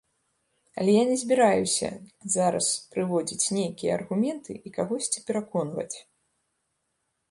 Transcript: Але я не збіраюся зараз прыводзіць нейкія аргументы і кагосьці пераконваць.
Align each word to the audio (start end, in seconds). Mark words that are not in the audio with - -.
Але 0.77 0.95
я 0.95 1.03
не 1.09 1.17
збіраюся 1.23 1.89
зараз 2.37 2.71
прыводзіць 2.95 3.51
нейкія 3.59 3.91
аргументы 4.01 4.53
і 4.69 4.77
кагосьці 4.83 5.19
пераконваць. 5.31 5.91